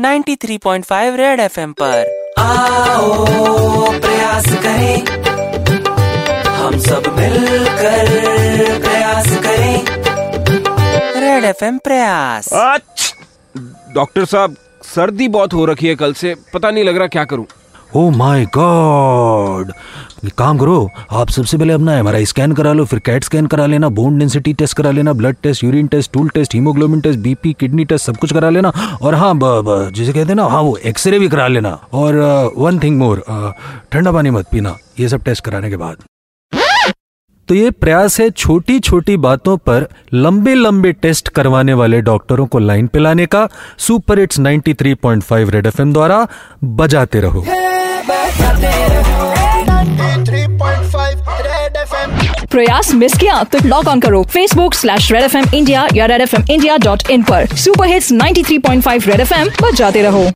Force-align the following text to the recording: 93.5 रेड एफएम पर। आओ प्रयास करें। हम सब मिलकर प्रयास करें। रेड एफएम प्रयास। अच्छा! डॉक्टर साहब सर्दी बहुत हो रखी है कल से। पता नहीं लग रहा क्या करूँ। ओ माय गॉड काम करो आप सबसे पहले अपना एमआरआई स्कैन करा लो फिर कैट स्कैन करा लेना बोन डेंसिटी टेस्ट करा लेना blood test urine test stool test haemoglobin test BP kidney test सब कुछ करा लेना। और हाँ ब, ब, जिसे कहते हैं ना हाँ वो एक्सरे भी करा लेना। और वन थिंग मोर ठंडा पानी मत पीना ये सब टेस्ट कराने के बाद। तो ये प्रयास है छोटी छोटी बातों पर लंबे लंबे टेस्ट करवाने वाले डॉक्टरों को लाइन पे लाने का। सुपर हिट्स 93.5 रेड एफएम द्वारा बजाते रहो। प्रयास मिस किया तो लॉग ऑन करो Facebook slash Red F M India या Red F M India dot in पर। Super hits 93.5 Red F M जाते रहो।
93.5 0.00 1.16
रेड 1.16 1.40
एफएम 1.40 1.72
पर। 1.72 2.32
आओ 2.38 3.24
प्रयास 4.00 4.44
करें। 4.46 5.06
हम 6.46 6.78
सब 6.78 7.02
मिलकर 7.18 8.06
प्रयास 8.80 9.26
करें। 9.26 9.84
रेड 11.20 11.44
एफएम 11.44 11.78
प्रयास। 11.78 12.48
अच्छा! 12.52 13.26
डॉक्टर 13.94 14.24
साहब 14.24 14.56
सर्दी 14.82 15.28
बहुत 15.28 15.52
हो 15.52 15.64
रखी 15.64 15.88
है 15.88 15.94
कल 15.94 16.12
से। 16.14 16.34
पता 16.54 16.70
नहीं 16.70 16.84
लग 16.84 16.96
रहा 16.96 17.06
क्या 17.06 17.24
करूँ। 17.24 17.46
ओ 17.96 18.08
माय 18.10 18.44
गॉड 18.54 19.70
काम 20.38 20.58
करो 20.58 20.88
आप 21.10 21.28
सबसे 21.30 21.58
पहले 21.58 21.72
अपना 21.72 21.96
एमआरआई 21.98 22.24
स्कैन 22.26 22.52
करा 22.52 22.72
लो 22.72 22.84
फिर 22.84 22.98
कैट 22.98 23.24
स्कैन 23.24 23.46
करा 23.46 23.66
लेना 23.66 23.88
बोन 23.98 24.18
डेंसिटी 24.18 24.52
टेस्ट 24.54 24.76
करा 24.76 24.90
लेना 24.90 25.12
blood 25.12 25.36
test 25.42 25.64
urine 25.64 25.86
test 25.86 26.12
stool 26.12 26.28
test 26.28 26.54
haemoglobin 26.54 27.00
test 27.00 27.18
BP 27.18 27.52
kidney 27.60 27.84
test 27.84 28.06
सब 28.06 28.16
कुछ 28.16 28.32
करा 28.32 28.50
लेना। 28.50 28.72
और 29.02 29.14
हाँ 29.14 29.34
ब, 29.34 29.44
ब, 29.44 29.90
जिसे 29.94 30.12
कहते 30.12 30.28
हैं 30.28 30.34
ना 30.34 30.44
हाँ 30.44 30.60
वो 30.62 30.76
एक्सरे 30.76 31.18
भी 31.18 31.28
करा 31.28 31.46
लेना। 31.48 31.70
और 31.92 32.16
वन 32.56 32.78
थिंग 32.78 32.98
मोर 32.98 33.22
ठंडा 33.92 34.12
पानी 34.12 34.30
मत 34.30 34.48
पीना 34.52 34.76
ये 35.00 35.08
सब 35.08 35.22
टेस्ट 35.22 35.44
कराने 35.44 35.70
के 35.70 35.76
बाद। 35.76 35.96
तो 37.48 37.54
ये 37.54 37.70
प्रयास 37.70 38.18
है 38.20 38.28
छोटी 38.30 38.78
छोटी 38.80 39.16
बातों 39.16 39.56
पर 39.56 39.86
लंबे 40.14 40.54
लंबे 40.54 40.92
टेस्ट 40.92 41.28
करवाने 41.28 41.74
वाले 41.74 42.00
डॉक्टरों 42.02 42.46
को 42.46 42.58
लाइन 42.58 42.86
पे 42.86 42.98
लाने 42.98 43.26
का। 43.26 43.48
सुपर 43.78 44.18
हिट्स 44.18 44.40
93.5 44.40 45.50
रेड 45.50 45.66
एफएम 45.66 45.92
द्वारा 45.92 46.26
बजाते 46.64 47.20
रहो। 47.20 47.44
प्रयास 52.50 52.94
मिस 52.94 53.18
किया 53.18 53.42
तो 53.42 53.58
लॉग 53.64 53.88
ऑन 53.88 54.00
करो 54.00 54.22
Facebook 54.22 54.74
slash 54.74 55.12
Red 55.12 55.22
F 55.22 55.36
M 55.36 55.44
India 55.54 55.88
या 55.94 56.06
Red 56.06 56.20
F 56.20 56.36
M 56.36 56.44
India 56.50 56.76
dot 56.76 57.10
in 57.10 57.22
पर। 57.22 57.46
Super 57.46 57.86
hits 57.86 58.12
93.5 58.12 59.06
Red 59.06 59.20
F 59.20 59.34
M 59.34 59.50
जाते 59.74 60.02
रहो। 60.02 60.30